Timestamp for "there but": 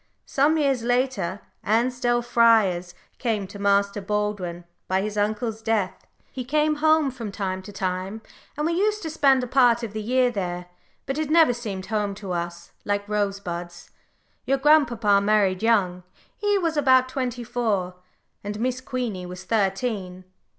10.31-11.19